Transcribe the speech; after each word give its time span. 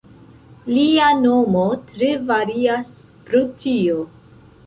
Lia 0.75 1.09
nomo 1.25 1.65
tre 1.91 2.09
varias 2.31 2.89
pro 3.27 3.45
tio. 3.65 4.01